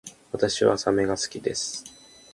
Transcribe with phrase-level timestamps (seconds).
[0.31, 1.83] 私はサメが好きです